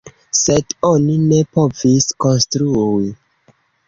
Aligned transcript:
Sed 0.37 0.71
oni 0.91 1.17
ne 1.25 1.37
povis 1.57 2.07
konstrui. 2.25 3.13